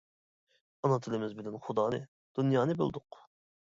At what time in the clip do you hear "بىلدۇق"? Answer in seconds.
2.85-3.27